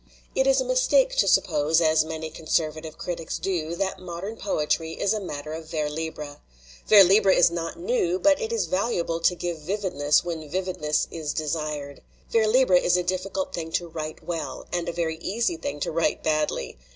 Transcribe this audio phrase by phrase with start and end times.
[0.33, 4.93] "It is a mistake to suppose, as many conserva tive critics do, that modern poetry
[4.93, 6.41] is a matter of vers libre.
[6.87, 11.33] Vers libre is not new, but it is valuable to give vividness when vividness is
[11.33, 12.01] desired.
[12.31, 15.91] Vers libre is a difficult thing to write well, and a very easy thing to
[15.91, 16.79] write badly.